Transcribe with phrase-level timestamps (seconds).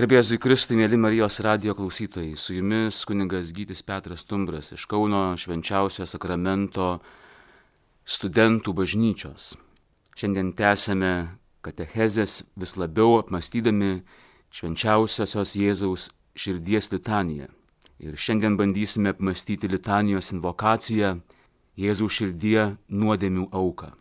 [0.00, 6.06] Gerbėjai Kristui, mėly Marijos radio klausytojai, su jumis kuningas Gytis Petras Tumbras iš Kauno švenčiausio
[6.08, 7.02] sakramento
[8.08, 9.50] studentų bažnyčios.
[10.16, 11.12] Šiandien tęsėme
[11.60, 14.00] katechezės vis labiau apmastydami
[14.48, 17.52] švenčiausiosios Jėzaus širdies litaniją.
[18.00, 21.18] Ir šiandien bandysime apmastyti litanijos invokaciją
[21.76, 23.92] Jėzaus širdie nuodėmių auką.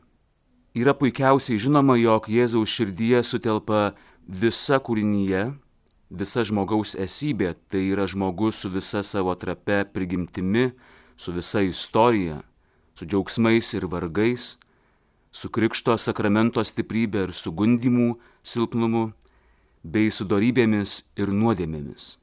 [0.80, 3.90] Yra puikiausiai žinoma, jog Jėzaus širdie sutelpa
[4.24, 5.50] visa kūrinyje
[6.10, 10.72] visa žmogaus esybė, tai yra žmogus su visa savo trape prigimtimi,
[11.16, 12.42] su visa istorija,
[12.96, 14.58] su džiaugsmais ir vargais,
[15.32, 19.12] su krikšto sakramento stiprybė ir sugundimų silpnumu,
[19.84, 22.18] bei su darybėmis ir nuodėmėmis.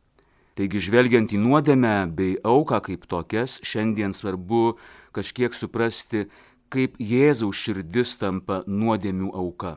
[0.57, 4.79] Taigi žvelgiant į nuodėmę bei auką kaip tokias, šiandien svarbu
[5.17, 6.27] kažkiek suprasti,
[6.73, 9.77] kaip Jėzaus širdis tampa nuodėmių auka.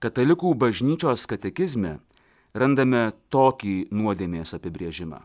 [0.00, 1.98] Katalikų bažnyčios katekizme
[2.54, 5.20] randame tokį nuodėmės apibrėžimą.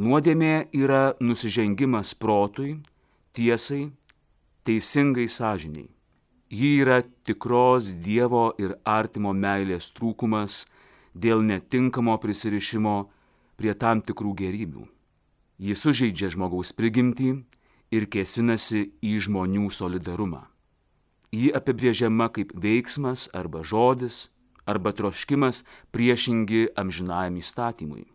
[0.00, 2.76] Nuodėmė yra nusižengimas protui,
[3.34, 3.90] tiesai,
[4.64, 5.88] teisingai sąžiniai.
[6.50, 10.64] Ji yra tikros Dievo ir artimo meilės trūkumas
[11.14, 12.96] dėl netinkamo prisirišimo
[13.58, 14.86] prie tam tikrų gerybių.
[15.60, 17.30] Ji sužeidžia žmogaus prigimtį
[17.94, 20.46] ir kėsinasi į žmonių solidarumą.
[21.30, 24.30] Ji apibrėžiama kaip veiksmas arba žodis,
[24.70, 28.06] arba troškimas priešingi amžinajam įstatymui.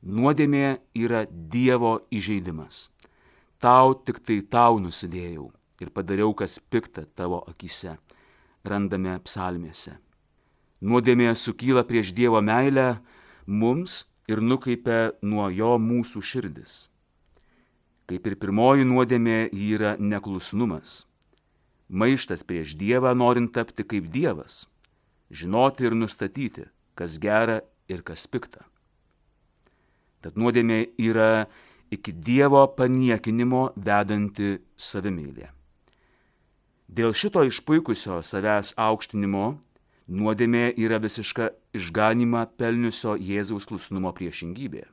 [0.00, 2.88] Nuodėmė yra Dievo įžeidimas.
[3.60, 7.98] Tau tik tai tau nusidėjau ir padariau, kas pikta tavo akise,
[8.64, 9.98] randame psalmėse.
[10.80, 13.02] Nuodėmė sukyla prieš Dievo meilę
[13.44, 16.88] mums ir nukaipia nuo jo mūsų širdis.
[18.08, 21.04] Kaip ir pirmoji nuodėmė yra neklusnumas.
[21.90, 24.69] Maištas prieš Dievą norint tapti kaip Dievas
[25.30, 28.66] žinoti ir nustatyti, kas gera ir kas pikta.
[30.20, 31.46] Tad nuodėmė yra
[31.90, 35.48] iki Dievo paniekinimo vedanti savimylė.
[36.90, 39.46] Dėl šito išpuikusio savęs aukštinimo
[40.10, 44.84] nuodėmė yra visiška išganimą pelniusio Jėzaus klusnumo priešingybė.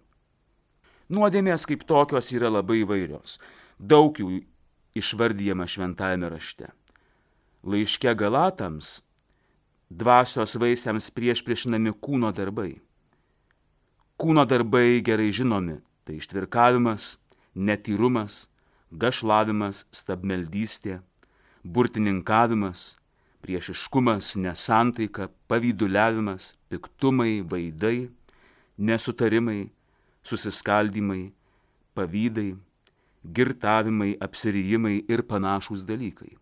[1.09, 3.37] Nuodėmės kaip tokios yra labai įvairios.
[3.79, 4.43] Daug jų
[4.97, 6.69] išvardyjama šventajame rašte.
[7.63, 8.99] Laiške Galatams
[9.89, 12.77] dvasios vaisiams prieš priešinami kūno darbai.
[14.17, 17.17] Kūno darbai gerai žinomi- tai ištvirkavimas,
[17.55, 18.47] netyrumas,
[18.91, 21.01] gašlavimas, stabmeldystė,
[21.63, 22.97] burtininkavimas,
[23.41, 28.09] priešiškumas, nesantaika, pavyduliavimas, piktumai, vaidai,
[28.77, 29.69] nesutarimai,
[30.23, 31.31] susiskaldimai,
[31.95, 32.57] pavydai,
[33.23, 36.37] girtavimai, apsirijimai ir panašūs dalykai.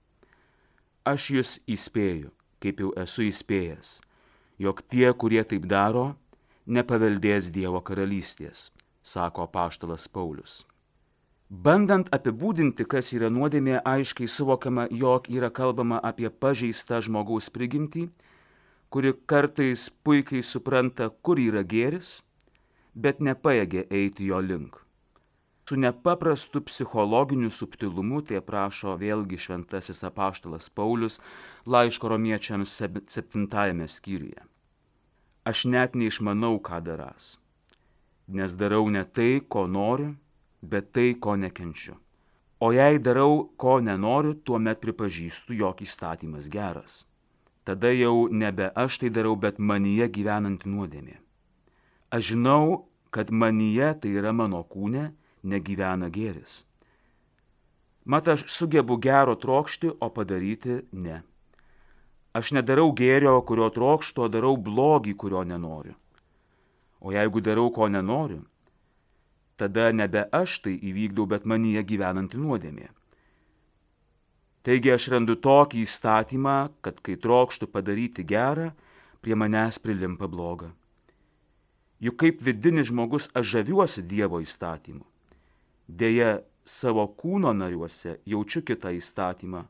[1.05, 2.31] Aš jūs įspėju,
[2.63, 3.97] kaip jau esu įspėjęs,
[4.61, 6.13] jog tie, kurie taip daro,
[6.65, 8.69] nepaveldės Dievo karalystės,
[9.03, 10.63] sako paštalas Paulius.
[11.49, 18.07] Bandant apibūdinti, kas yra nuodėmė, aiškiai suvokiama, jog yra kalbama apie pažeistą žmogaus prigimtį,
[18.89, 22.23] kuri kartais puikiai supranta, kur yra gėris,
[22.95, 24.84] bet nepaėgė eiti jo link
[25.69, 31.17] su nepaprastu psichologiniu subtilumu, tai prašo vėlgi šventasis apaštalas Paulius
[31.65, 32.73] laiško romiečiams
[33.09, 34.45] septintajame skyriuje.
[35.45, 37.39] Aš net neišmanau, ką daras,
[38.27, 40.13] nes darau ne tai, ko noriu,
[40.61, 41.97] bet tai, ko nekenčiu.
[42.61, 47.03] O jei darau, ko nenoriu, tuomet pripažįstu, jog įstatymas geras.
[47.65, 51.17] Tada jau nebe aš tai darau, bet manyje gyvenanti nuodėmė.
[52.13, 55.09] Aš žinau, kad manyje tai yra mano kūne,
[55.45, 56.63] negyvena gėris.
[58.05, 61.21] Mat aš sugebu gero trokšti, o padaryti ne.
[62.37, 65.95] Aš nedarau gėrio, kurio trokšto, darau blogį, kurio nenoriu.
[66.99, 68.43] O jeigu darau, ko nenoriu,
[69.57, 72.89] tada nebe aš tai įvykdau, bet manyje gyvenanti nuodėmė.
[74.65, 78.71] Taigi aš randu tokį įstatymą, kad kai trokštų padaryti gerą,
[79.21, 80.71] prie manęs prilimpa bloga.
[82.01, 85.05] Juk kaip vidinis žmogus aš žaviuosi Dievo įstatymu.
[85.87, 89.65] Deja, savo kūno nariuose jaučiu kitą įstatymą,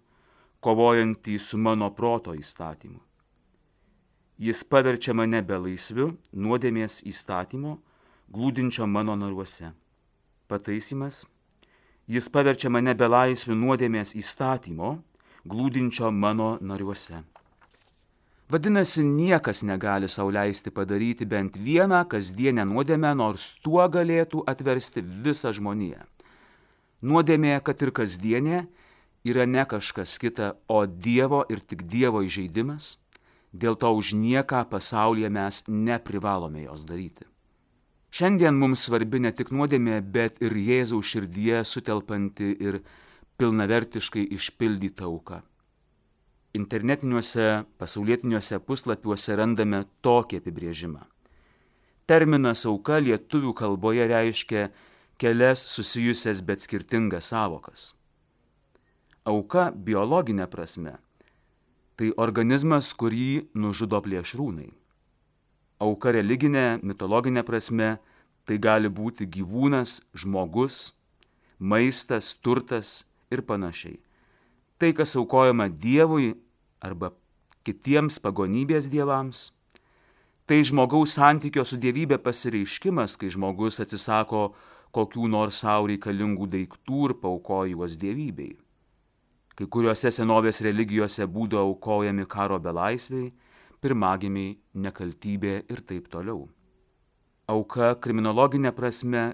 [0.63, 3.01] kovojantį su mano proto įstatymu.
[4.39, 7.77] Jis paverčia mane belaisviu nuodėmės įstatymo,
[8.31, 9.71] glūdinčio mano naruose.
[10.47, 11.23] Pataisimas.
[12.07, 14.97] Jis paverčia mane belaisviu nuodėmės įstatymo,
[15.45, 17.23] glūdinčio mano nariuose.
[18.49, 26.03] Vadinasi, niekas negali sauliaisti padaryti bent vieną kasdienę nuodėmę, nors tuo galėtų atversti visą žmoniją.
[27.01, 28.67] Nuodėmė, kad ir kasdienė,
[29.25, 32.95] yra ne kažkas kita, o Dievo ir tik Dievo įžeidimas,
[33.55, 37.23] Dėl to už nieką pasaulyje mes neprivalome jos daryti.
[38.15, 42.81] Šiandien mums svarbi ne tik nuodėmė, bet ir Jėzaus širdie sutelpanti ir
[43.39, 45.41] pilnavertiškai išpildyta auka.
[46.55, 51.01] Internetiniuose pasaulietiniuose puslapiuose randame tokį apibrėžimą.
[52.07, 54.69] Terminas auka lietuvių kalboje reiškia
[55.19, 57.91] kelias susijusias bet skirtingas savokas.
[59.25, 60.97] Auka biologinė prasme-
[61.97, 64.71] tai organizmas, kurį nužudo plėšrūnai
[65.79, 67.97] Auka religinė, mitologinė prasme
[68.47, 70.93] tai gali būti gyvūnas, žmogus,
[71.59, 73.99] maistas, turtas ir panašiai.
[74.79, 76.35] Tai, kas aukojama Dievui
[76.85, 77.11] arba
[77.65, 79.49] kitiems pagonybės dievams,
[80.45, 84.51] tai žmogaus santykio su dievybė pasireiškimas, kai žmogus atsisako
[84.95, 88.53] kokių nors savo reikalingų daiktų ir paukoja juos dievybei.
[89.55, 93.31] Kai kuriuose senovės religijose būdavo aukojami karo belaisviai,
[93.81, 96.45] pirmagimiai, nekaltybė ir taip toliau.
[97.47, 99.25] Auka kriminologinė prasme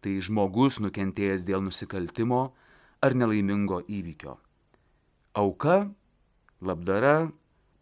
[0.00, 2.42] tai žmogus nukentėjęs dėl nusikaltimo
[3.02, 4.36] ar nelaimingo įvykio.
[5.36, 5.90] Auka,
[6.66, 7.30] labdara,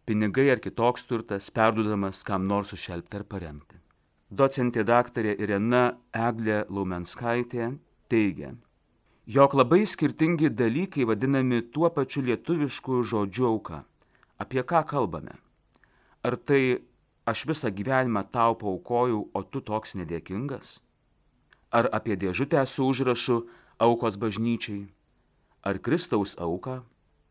[0.04, 3.80] pinigai ar kitoks turtas perduodamas kam nors užšelbti ar paremti.
[4.30, 7.74] Docentė daktarė Irena Eglė Laumenskaitė
[8.10, 8.54] teigia,
[9.26, 13.84] jog labai skirtingi dalykai vadinami tuo pačiu lietuvišku žodžiu auka.
[14.38, 15.36] Apie ką kalbame?
[16.24, 16.80] Ar tai
[17.24, 20.80] aš visą gyvenimą tau paukojau, o tu toks nedėkingas?
[21.72, 23.44] Ar apie dėžutę su užrašu
[23.78, 24.88] aukos bažnyčiai?
[25.64, 26.82] Ar Kristaus auką?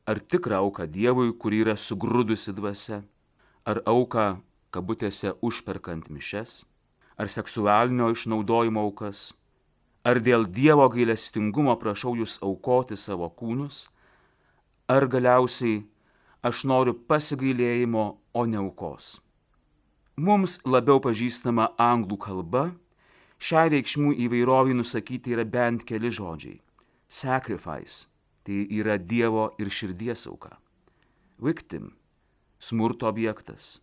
[0.05, 3.03] Ar tikrą auką Dievui, kuri yra sugrūdusi dvasia?
[3.63, 4.41] Ar auką,
[4.75, 6.65] kabutėse, užperkant mišes?
[7.15, 9.31] Ar seksualinio išnaudojimo aukas?
[10.03, 13.87] Ar dėl Dievo gailestingumo prašau jūs aukoti savo kūnus?
[14.91, 15.85] Ar galiausiai
[16.43, 19.19] aš noriu pasigailėjimo, o ne aukos.
[20.17, 22.63] Mums labiau pažįstama anglų kalba,
[23.39, 26.59] šią reikšmų įvairovį nusakyti yra bent keli žodžiai.
[27.07, 28.07] Sacrifice-
[28.43, 30.57] tai yra Dievo ir širdies auka.
[31.39, 31.95] Victim-
[32.59, 33.79] smurto objektas.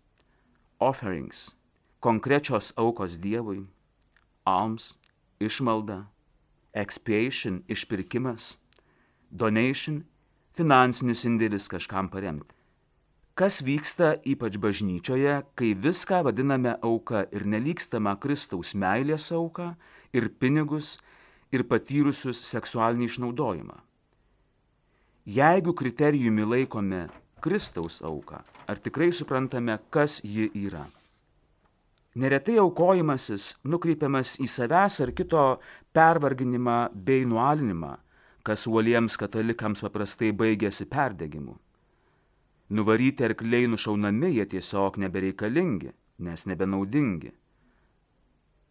[0.79, 1.55] Offerings-
[2.05, 3.67] konkrečios aukos Dievui.
[4.45, 4.99] Alms-
[5.41, 6.07] išmalda.
[6.75, 8.57] Expiation- išpirkimas.
[9.31, 10.05] Donation
[10.53, 12.55] finansinis indėlis kažkam paremti.
[13.35, 19.77] Kas vyksta ypač bažnyčioje, kai viską vadiname auka ir nelykstama Kristaus meilės auka
[20.13, 20.99] ir pinigus
[21.53, 23.79] ir patyrusius seksualinį išnaudojimą.
[25.27, 27.09] Jeigu kriterijumi laikome
[27.41, 30.87] Kristaus auką, ar tikrai suprantame, kas ji yra?
[32.15, 35.45] Neretai aukojimasis nukreipiamas į savęs ar kito
[35.95, 37.97] pervarginimą bei nualinimą
[38.43, 41.57] kas uoliems katalikams paprastai baigėsi perdegimu.
[42.71, 45.93] Nuvaryti arkliai nušaunami jie tiesiog nebereikalingi,
[46.25, 47.33] nes nebenaudingi.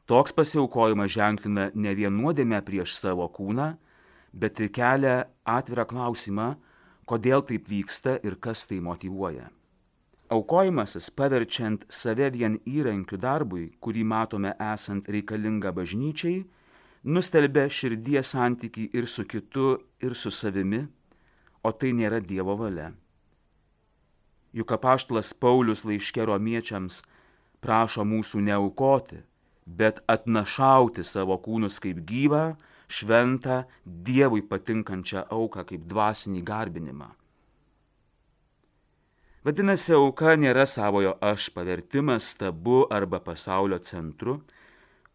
[0.10, 3.74] Toks pasiaukojimas ženklina ne vien nuodėmę prieš savo kūną,
[4.34, 6.54] bet kelia atvirą klausimą,
[7.10, 9.50] kodėl taip vyksta ir kas tai motivuoja.
[10.30, 16.44] Aukojimasis paverčiant save vien įrankiu darbui, kurį matome esant reikalinga bažnyčiai,
[17.04, 20.84] nustelbia širdies santyki ir su kitu, ir su savimi,
[21.66, 22.92] o tai nėra Dievo valia.
[24.54, 27.02] Juk apaštlas Paulius laiškė romiečiams
[27.62, 29.24] prašo mūsų neaukoti,
[29.66, 32.54] bet atnašauti savo kūnus kaip gyvą,
[32.90, 37.10] šventą, Dievui patinkančią auką kaip dvasinį garbinimą.
[39.46, 44.42] Vadinasi, auka nėra savojo aš pavertimas tabu arba pasaulio centru,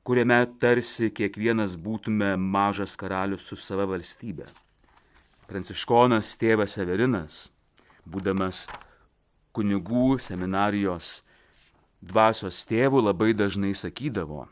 [0.04, 4.48] kuriame tarsi kiekvienas būtume mažas karalius su sava valstybė.
[5.44, 7.50] Pranciškonas tėvas Severinas,
[8.08, 8.64] būdamas
[9.54, 11.20] kunigų seminarijos
[12.04, 14.46] dvasios tėvų, labai dažnai sakydavo,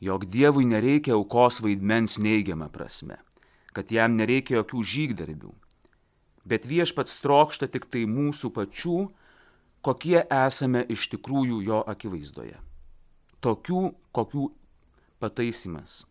[0.00, 3.20] jog Dievui nereikia aukos vaidmens neigiamą prasme,
[3.74, 5.52] kad jam nereikia jokių žygdarbių,
[6.44, 8.98] bet viešpats trokšta tik tai mūsų pačių,
[9.84, 12.60] kokie esame iš tikrųjų jo akivaizdoje
[13.44, 14.48] tokių, kokių
[15.20, 16.04] pataisimas.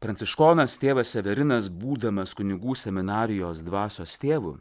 [0.00, 4.54] Pranciškonas tėvas Severinas, būdamas kunigų seminarijos dvasios tėvu,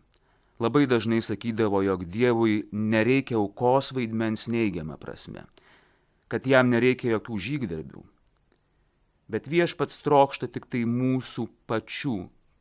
[0.59, 5.45] labai dažnai sakydavo, jog Dievui nereikia aukos vaidmens neigiamą prasme,
[6.29, 8.03] kad jam nereikia jokių žygdarbių.
[9.29, 12.17] Bet viešpats trokšta tik tai mūsų pačių,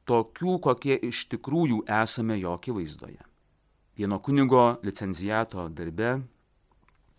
[0.08, 3.20] tokių, kokie iš tikrųjų esame jo akivaizdoje.
[3.98, 6.18] Vieno kunigo licencijato darbe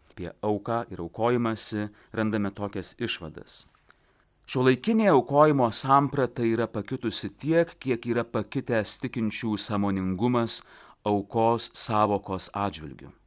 [0.09, 3.65] apie auką ir aukojimąsi randame tokias išvadas.
[4.49, 10.63] Šiuolaikinė aukojimo samprata yra pakitusi tiek, kiek yra pakitęs tikinčių samoningumas
[11.05, 13.18] aukos savokos atžvilgių.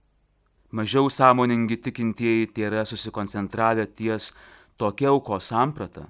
[0.72, 4.30] Mažiau sąmoningi tikintieji tėra susikoncentravę ties
[4.80, 6.06] tokia auko samprata,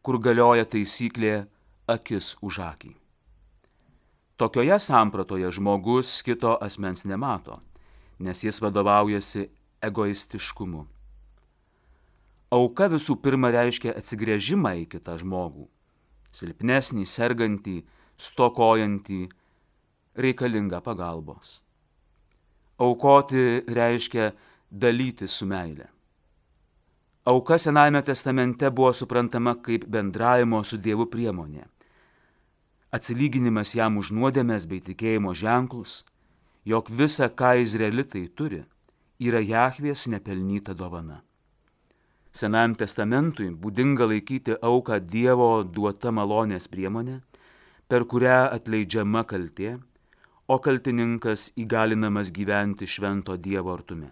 [0.00, 1.42] kur galioja taisyklė
[1.92, 2.94] akis už akį.
[4.40, 7.58] Tokioje sampratoje žmogus kito asmens nemato,
[8.18, 9.44] nes jis vadovaujasi
[9.84, 10.86] egoistiškumu.
[12.52, 15.68] Auka visų pirma reiškia atsigrėžimą į kitą žmogų-
[16.38, 17.84] silpnesnį, sergantį,
[18.16, 19.28] stokojantį,
[20.16, 21.60] reikalingą pagalbos.
[22.82, 24.32] Aukoti reiškia
[24.70, 25.86] dalyti su meile.
[27.24, 31.68] Auka Senajame testamente buvo suprantama kaip bendravimo su Dievu priemonė.
[32.90, 36.00] Atsilyginimas jam už nuodėmės bei tikėjimo ženklus,
[36.66, 38.64] jog visa, ką izraelitai turi,
[39.22, 41.22] yra Jahvės nepelnyta dovana.
[42.34, 47.20] Senajam testamentui būdinga laikyti auką Dievo duota malonės priemonė,
[47.86, 49.76] per kurią atleidžiama kaltė
[50.48, 54.10] o kaltininkas įgalinamas gyventi švento Dievo artume.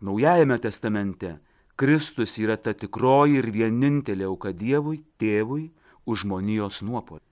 [0.00, 1.38] Naujajame testamente
[1.76, 5.70] Kristus yra ta tikroji ir vienintelė auka Dievui, tėvui
[6.08, 7.24] už žmonijos nuopolį.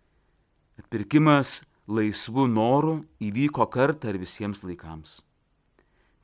[0.83, 5.23] Atpirkimas laisvų norų įvyko kartą ir visiems laikams.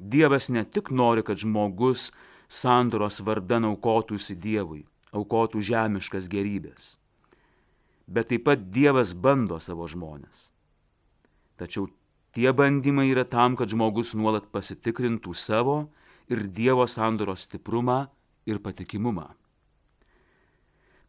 [0.01, 2.11] Dievas ne tik nori, kad žmogus
[2.49, 6.97] sandoros vardan aukotųsi Dievui, aukotų žemiškas gerybės,
[8.09, 10.49] bet taip pat Dievas bando savo žmonės.
[11.61, 11.90] Tačiau
[12.33, 15.90] tie bandymai yra tam, kad žmogus nuolat pasitikrintų savo
[16.33, 18.07] ir Dievo sandoros stiprumą
[18.49, 19.29] ir patikimumą.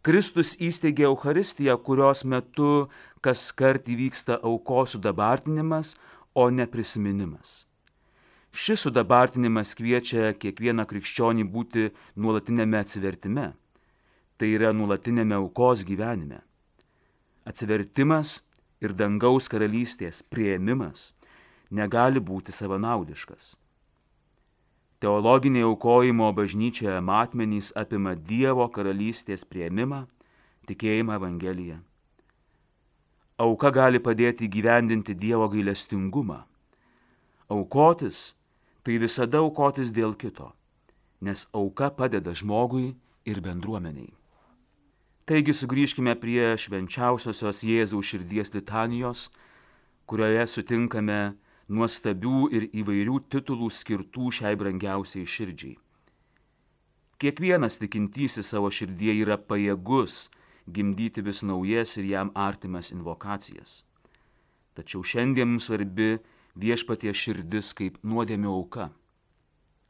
[0.01, 2.89] Kristus įsteigė Euharistiją, kurios metu
[3.21, 5.93] kas kart įvyksta aukos sudabartinimas,
[6.33, 7.65] o ne prisiminimas.
[8.51, 11.89] Šis sudabartinimas kviečia kiekvieną krikščionį būti
[12.19, 13.51] nuolatinėme atsivertime,
[14.35, 16.41] tai yra nuolatinėme aukos gyvenime.
[17.47, 18.41] Atsivertimas
[18.81, 21.11] ir dangaus karalystės prieimimas
[21.71, 23.55] negali būti savanaudiškas.
[25.01, 30.03] Teologiniai aukojimo bažnyčioje matmenys apima Dievo karalystės prieimimą,
[30.69, 31.79] tikėjimą Evangeliją.
[33.41, 36.43] Auka gali padėti gyvendinti Dievo gailestingumą.
[37.49, 38.35] Aukotis
[38.85, 40.51] tai visada aukotis dėl kito,
[41.21, 42.93] nes auka padeda žmogui
[43.25, 44.20] ir bendruomeniai.
[45.31, 49.29] Taigi sugrįžkime prie švenčiausiosios Jėzaus širdies litanijos,
[50.03, 51.19] kurioje sutinkame
[51.71, 55.77] nuostabių ir įvairių titulų skirtų šiai brangiausiai širdžiai.
[57.23, 60.25] Kiekvienas tikintysis savo širdie yra pajėgus
[60.67, 63.85] gimdyti vis naujas ir jam artimas invokacijas.
[64.75, 66.17] Tačiau šiandien mums svarbi
[66.59, 68.89] viešpatie širdis kaip nuodėmio auka.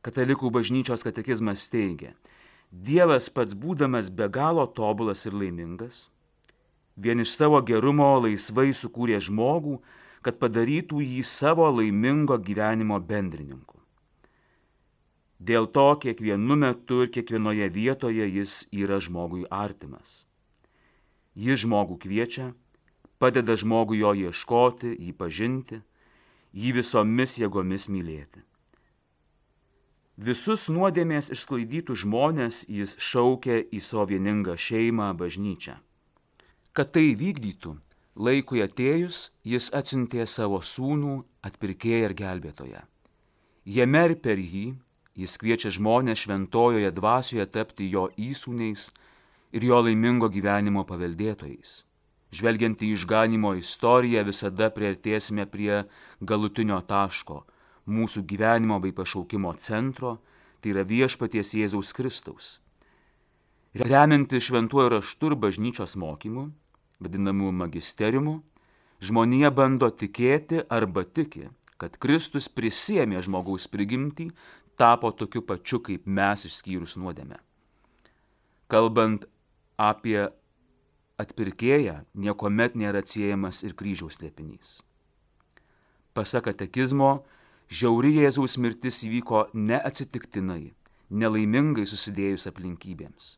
[0.06, 2.14] Katalikų bažnyčios katekizmas teigia,
[2.72, 6.08] Dievas pats būdamas be galo tobulas ir laimingas,
[6.96, 9.82] vien iš savo gerumo laisvai sukūrė žmogų,
[10.24, 13.82] kad padarytų jį savo laimingo gyvenimo bendrininku.
[15.42, 20.28] Dėl to kiekvienu metu ir kiekvienoje vietoje jis yra žmogui artimas.
[21.36, 22.52] Jis žmogų kviečia,
[23.20, 25.82] padeda žmogui jo ieškoti, jį pažinti,
[26.54, 28.46] jį visomis jėgomis mylėti.
[30.18, 35.78] Visus nuodėmės išsklaidytų žmonės jis šaukė į savo vieningą šeimą bažnyčią.
[36.76, 37.78] Kad tai vykdytų,
[38.16, 42.82] laikui atėjus jis atsiuntė savo sūnų atpirkėją ir gelbėtoją.
[43.66, 44.76] Jame ir per jį
[45.16, 48.90] jis kviečia žmonės šventojoje dvasioje tapti jo įsūniais
[49.56, 51.84] ir jo laimingo gyvenimo paveldėtojais.
[52.32, 55.84] Žvelgiant į išganimo istoriją visada prieartėsime prie
[56.20, 57.44] galutinio taško
[57.88, 60.20] mūsų gyvenimo bei pašaukimo centro,
[60.62, 62.60] tai yra viešpaties Jėzaus Kristaus.
[63.74, 66.50] Remianti šventuoju raštu ir bažnyčios mokymu,
[67.00, 68.42] vadinamu magisteriumu,
[69.02, 71.48] žmonija bando tikėti arba tiki,
[71.82, 74.30] kad Kristus prisėmė žmogaus prigimtį,
[74.78, 77.40] tapo tokiu pačiu kaip mes išskyrus nuodėmę.
[78.72, 79.26] Kalbant
[79.82, 80.30] apie
[81.22, 84.80] atpirkėją, niekuomet nėra atsiejamas ir kryžiaus liepinys.
[86.18, 87.24] Pasak katekizmo,
[87.72, 90.74] Žiauri Jėzaus mirtis įvyko neatsitiktinai,
[91.08, 93.38] nelaimingai susidėjus aplinkybėms.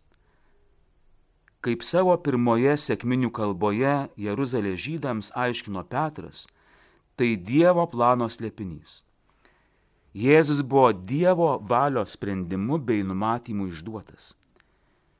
[1.62, 6.48] Kaip savo pirmoje sėkminių kalboje Jeruzalės žydams aiškino Petras,
[7.14, 9.04] tai Dievo plano slėpinys.
[10.18, 14.34] Jėzus buvo Dievo valios sprendimu bei numatymu išduotas.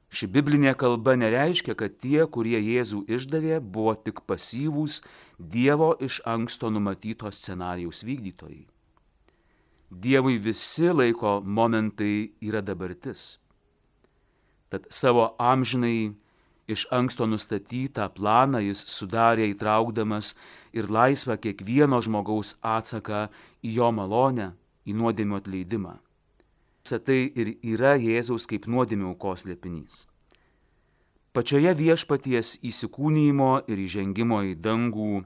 [0.10, 5.04] Ši biblinė kalba nereiškia, kad tie, kurie Jėzų išdavė, buvo tik pasyvūs
[5.38, 8.73] Dievo iš anksto numatyto scenarijaus vykdytojai.
[9.94, 13.38] Dievui visi laiko momentai yra dabartis.
[14.70, 16.14] Tad savo amžinai
[16.68, 20.34] iš anksto nustatytą planą jis sudarė įtraukdamas
[20.74, 23.28] ir laisvą kiekvieno žmogaus atsaką
[23.62, 24.54] į jo malonę,
[24.90, 26.00] į nuodėmio atleidimą.
[26.84, 30.08] Visą tai ir yra Jėzaus kaip nuodėmio aukos liepinys.
[31.34, 35.24] Pačioje viešpaties įsikūnymo ir įžengimo į dangų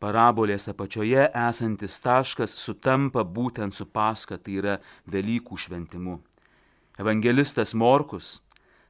[0.00, 4.78] parabolės apačioje esantis taškas sutampa būtent su paska, tai yra
[5.10, 6.18] Velykų šventimu.
[7.00, 8.40] Evangelistas Morkus,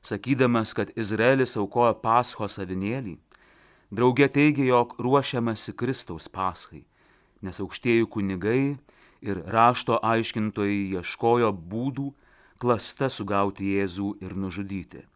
[0.02, 3.18] sakydamas, kad Izraelis aukoja paschos avinėlį,
[3.90, 6.84] draugė teigia, jog ruošiamasi Kristaus paschai,
[7.42, 8.78] nes aukštieji kunigai
[9.20, 12.10] ir rašto aiškintojai ieškojo būdų
[12.60, 15.06] klasta sugauti Jėzų ir nužudyti.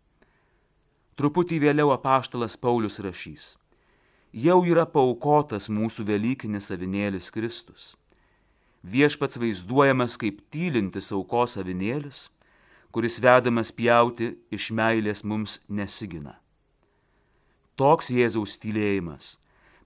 [1.15, 3.55] Truputį vėliau apaštalas Paulius rašys.
[4.35, 7.93] Jau yra paukotas mūsų Velykinis avinėlis Kristus.
[8.83, 12.25] Viešpats vaizduojamas kaip tylintis aukos avinėlis,
[12.91, 16.35] kuris vedamas pjauti iš meilės mums nesigina.
[17.79, 19.37] Toks Jėzaus tylėjimas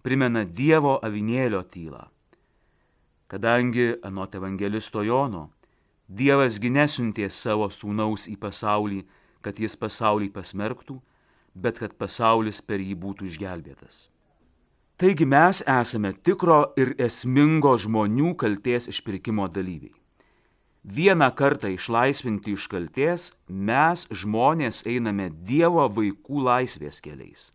[0.01, 2.09] primena Dievo avinėlio tylą.
[3.29, 5.51] Kadangi anot evangelisto Jono,
[6.09, 9.05] Dievas ginesiuntė savo sūnaus į pasaulį,
[9.45, 11.03] kad jis pasaulį pasmerktų,
[11.53, 14.07] bet kad pasaulis per jį būtų išgelbėtas.
[14.99, 19.95] Taigi mes esame tikro ir esmingo žmonių kalties išpirkimo dalyviai.
[20.83, 27.53] Vieną kartą išlaisvinti iš kalties mes žmonės einame Dievo vaikų laisvės keliais,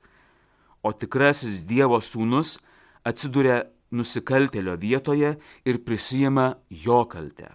[0.88, 2.62] o tikrasis Dievo sūnus
[3.04, 5.36] atsiduria nusikaltelio vietoje
[5.68, 7.52] ir prisijima jo kaltę.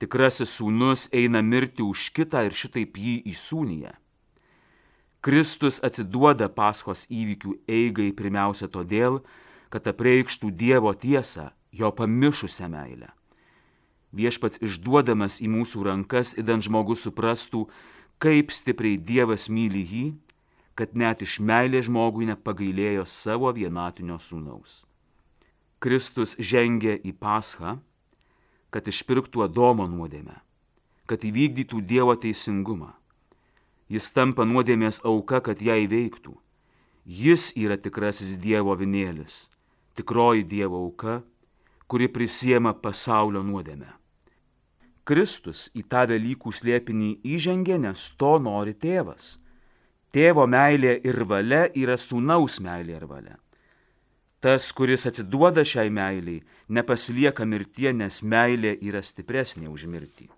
[0.00, 3.92] Tikrasis sūnus eina mirti už kitą ir šitaip jį įsūnyje.
[5.22, 9.20] Kristus atsiduoda paskos įvykių eigai pirmiausia todėl,
[9.70, 13.12] kad apreikštų Dievo tiesą, jo pamišusią meilę.
[14.12, 17.68] Viešpats išduodamas į mūsų rankas, įdant žmogus suprastų,
[18.18, 20.06] kaip stipriai Dievas myli jį,
[20.74, 24.82] kad net iš meilės žmogui nepagailėjo savo vienatinio sūnaus.
[25.78, 27.76] Kristus žengė į paschą,
[28.74, 30.34] kad išpirktų Adomo nuodėmę,
[31.06, 32.90] kad įvykdytų Dievo teisingumą
[33.92, 36.32] Jis tampa nuodėmės auka, kad ją įveiktų.
[37.04, 39.50] Jis yra tikrasis Dievo vinėlis,
[39.98, 41.20] tikroji Dievo auka,
[41.90, 43.90] kuri prisiema pasaulio nuodėmę.
[45.04, 49.36] Kristus į tą Velykų slėpinį įžengė, nes to nori tėvas.
[50.14, 53.36] Tėvo meilė ir valia yra sūnaus meilė ir valia.
[54.42, 60.30] Tas, kuris atsiduoda šiai meiliai, nepasilieka mirtie, nes meilė yra stipresnė už mirtį.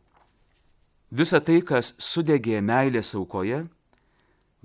[1.14, 3.61] Visa tai, kas sudegė meilės aukoje,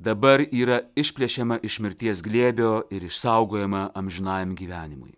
[0.01, 5.13] dabar yra išplėšiama iš mirties glėbio ir išsaugojama amžinajam gyvenimui.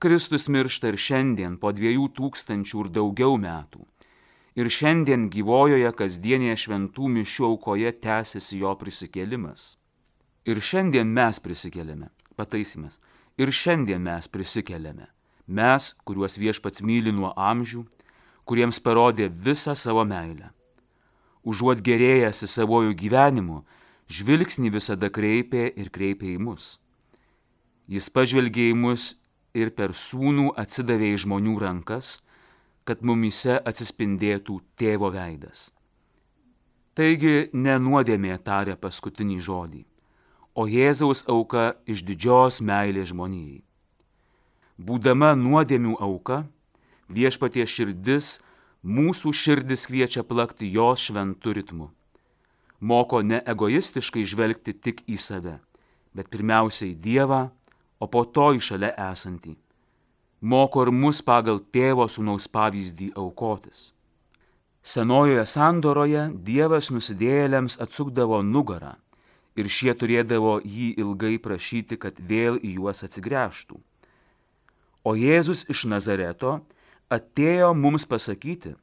[0.00, 3.84] Kristus miršta ir šiandien po dviejų tūkstančių ir daugiau metų.
[4.56, 9.74] Ir šiandien gyvojoje kasdienėje šventų mišių aukoje tęsiasi jo prisikėlimas.
[10.48, 12.96] Ir šiandien mes prisikeliame, pataisymas,
[13.36, 15.12] ir šiandien mes prisikeliame.
[15.48, 17.84] Mes, kuriuos viešpats myli nuo amžių,
[18.48, 20.50] kuriems parodė visą savo meilę.
[21.44, 23.62] Užuot gerėjęs į savojų gyvenimu,
[24.08, 26.76] žvilgsnį visada kreipė ir kreipė į mus.
[27.88, 29.14] Jis pažvelgė į mus
[29.56, 32.18] ir per sūnų atsidavė į žmonių rankas,
[32.88, 35.68] kad mumise atsispindėtų tėvo veidas.
[36.96, 39.82] Taigi nenuodėmė tarė paskutinį žodį,
[40.58, 43.60] o Jėzaus auka iš didžios meilės žmonijai.
[44.78, 46.46] Būdama nuodėmių auka,
[47.08, 48.38] viešpatie širdis
[48.84, 51.88] mūsų širdis kviečia plakti jos šventų ritmu.
[52.80, 55.58] Moko ne egoistiškai žvelgti tik į save,
[56.14, 57.48] bet pirmiausiai Dievą,
[57.98, 59.56] o po to į šalia esantį.
[60.40, 63.88] Moko ir mus pagal tėvo sūnaus pavyzdį aukotis.
[64.86, 68.94] Senojoje sandoroje Dievas nusidėjėliams atsukdavo nugarą
[69.58, 73.80] ir šie turėdavo jį ilgai prašyti, kad vėl į juos atsigręžtų.
[75.02, 76.60] O Jėzus iš Nazareto
[77.12, 78.74] atėjo mums pasakyti,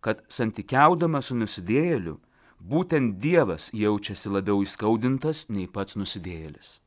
[0.00, 2.16] kad santykiaudamas su nusidėjėliu,
[2.58, 6.78] būtent Dievas jaučiasi labiau įskaudintas nei pats nusidėjėlis.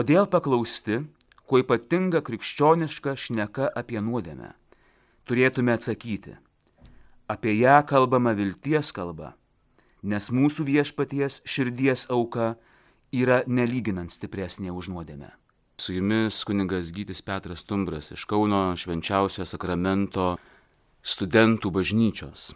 [0.00, 1.02] Kodėl paklausti,
[1.46, 4.52] kuo ypatinga krikščioniška šneka apie nuodėmę?
[5.26, 6.36] Turėtume atsakyti,
[7.26, 9.34] apie ją kalbama vilties kalba,
[10.02, 12.54] nes mūsų viešpaties širdies auka
[13.10, 15.32] yra nelyginant stipresnė už nuodėmę.
[15.78, 20.38] Su jumis kuningas Gytis Petras Tumbras iš Kauno švenčiausio sakramento
[21.04, 22.54] studentų bažnyčios.